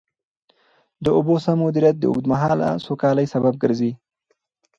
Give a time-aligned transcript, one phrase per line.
[1.03, 3.91] د اوبو سم مدیریت د اوږدمهاله سوکالۍ سبب ګرځي.